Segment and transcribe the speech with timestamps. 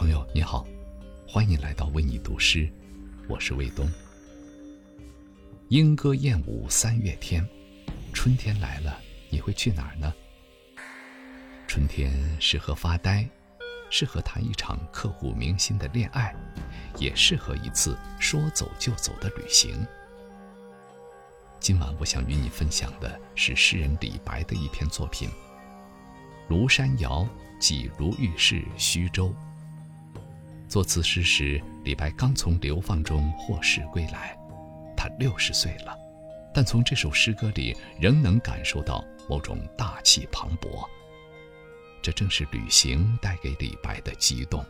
[0.00, 0.66] 朋友你好，
[1.28, 2.66] 欢迎来到为你读诗，
[3.28, 3.86] 我是卫东。
[5.68, 7.46] 莺歌燕舞三月天，
[8.14, 8.98] 春天来了，
[9.28, 10.10] 你会去哪儿呢？
[11.68, 12.10] 春天
[12.40, 13.28] 适合发呆，
[13.90, 16.34] 适合谈一场刻骨铭心的恋爱，
[16.96, 19.86] 也适合一次说走就走的旅行。
[21.58, 25.28] 今晚我想与你分享的是诗人李白的一篇作品
[26.50, 27.28] 《庐山谣
[27.58, 29.28] 寄如遇氏虚舟》。
[30.70, 34.38] 作此诗时，李白刚从流放中获释归来，
[34.96, 35.98] 他六十岁了，
[36.54, 40.88] 但从这首诗歌里仍能感受到某种大气磅礴。
[42.00, 44.64] 这正是旅行带给李白的激动。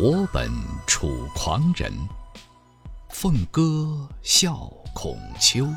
[0.00, 0.48] 我本
[0.86, 1.92] 楚狂人，
[3.08, 5.68] 凤歌笑孔丘。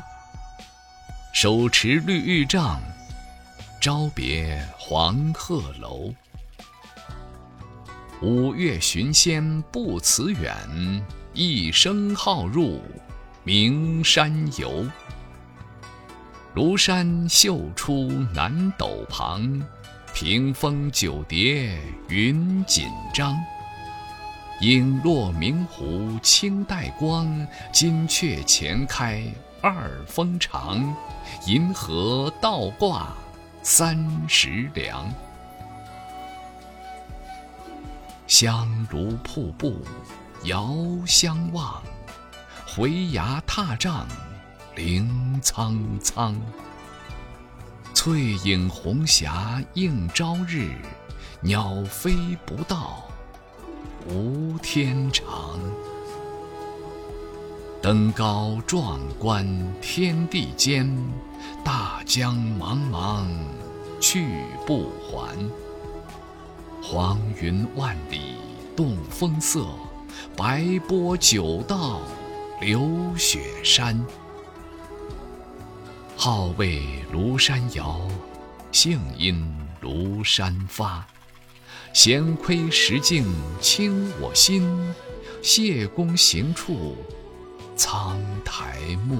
[1.34, 2.80] 手持绿玉杖，
[3.80, 6.14] 朝别黄鹤楼。
[8.20, 10.56] 五岳寻仙不辞远，
[11.34, 12.80] 一生好入
[13.42, 14.86] 名山游。
[16.54, 19.60] 庐山秀出南斗旁，
[20.14, 21.76] 屏风九叠
[22.08, 23.36] 云锦张。
[24.62, 29.24] 影落明湖青黛光，金阙前开
[29.60, 30.94] 二峰长。
[31.48, 33.08] 银河倒挂
[33.64, 35.12] 三十梁。
[38.28, 39.80] 香炉瀑布
[40.44, 40.76] 遥
[41.06, 41.82] 相望，
[42.64, 44.04] 回崖踏嶂
[44.76, 46.40] 凌苍苍。
[47.92, 50.70] 翠影红霞映朝日，
[51.40, 52.14] 鸟飞
[52.46, 53.08] 不到。
[54.74, 55.60] 天长，
[57.82, 59.46] 登高壮观
[59.82, 60.90] 天地间，
[61.62, 63.26] 大江茫茫
[64.00, 64.26] 去
[64.66, 65.36] 不还。
[66.82, 68.36] 黄云万里
[68.74, 69.66] 动风色，
[70.34, 72.00] 白波九道
[72.58, 74.02] 流雪山。
[76.16, 76.80] 号为
[77.12, 78.00] 庐山谣，
[78.72, 79.46] 兴因
[79.82, 81.06] 庐山发。
[81.92, 83.26] 闲窥石镜
[83.60, 84.66] 清我心，
[85.42, 86.96] 谢公行处
[87.76, 89.18] 苍苔没。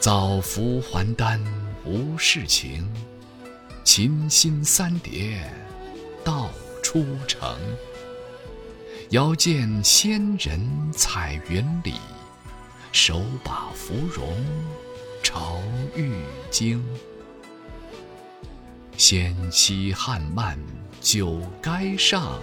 [0.00, 1.44] 早服还丹
[1.84, 2.90] 无事情，
[3.84, 5.42] 琴心三叠
[6.24, 6.48] 道
[6.82, 7.58] 出城。
[9.10, 10.60] 遥见仙人
[10.92, 11.94] 彩云里，
[12.92, 14.34] 手把芙蓉
[15.22, 15.60] 朝
[15.94, 16.12] 玉
[16.50, 16.82] 京。
[19.10, 20.58] 仙期汉漫
[21.00, 22.38] 酒该上，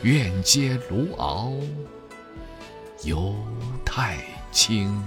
[0.00, 1.52] 愿接卢敖
[3.04, 3.36] 游
[3.84, 4.16] 太
[4.50, 4.98] 清。